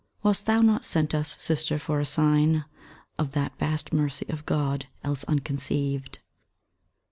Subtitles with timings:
[0.23, 2.65] Wast thou not sent us, Sister, for a sign
[3.19, 6.17] Of that vast Mercy of God, else unconceived?